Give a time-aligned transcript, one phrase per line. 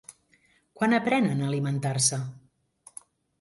[0.79, 2.21] Quan aprenen a alimentar-se?